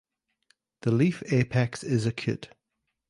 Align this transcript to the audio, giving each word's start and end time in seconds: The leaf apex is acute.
The 0.81 0.89
leaf 0.91 1.21
apex 1.31 1.83
is 1.83 2.07
acute. 2.07 2.49